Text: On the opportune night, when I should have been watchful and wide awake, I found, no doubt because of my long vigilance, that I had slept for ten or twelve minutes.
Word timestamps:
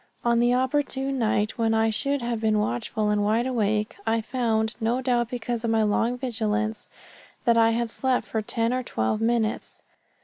On 0.25 0.39
the 0.39 0.51
opportune 0.55 1.19
night, 1.19 1.59
when 1.59 1.75
I 1.75 1.91
should 1.91 2.23
have 2.23 2.41
been 2.41 2.57
watchful 2.57 3.09
and 3.11 3.23
wide 3.23 3.45
awake, 3.45 3.97
I 4.07 4.19
found, 4.19 4.75
no 4.81 4.99
doubt 4.99 5.29
because 5.29 5.63
of 5.63 5.69
my 5.69 5.83
long 5.83 6.17
vigilance, 6.17 6.89
that 7.45 7.55
I 7.55 7.69
had 7.69 7.91
slept 7.91 8.25
for 8.25 8.41
ten 8.41 8.73
or 8.73 8.81
twelve 8.81 9.21
minutes. 9.21 9.83